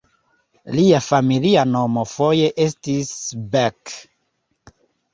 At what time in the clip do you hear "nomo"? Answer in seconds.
1.75-2.07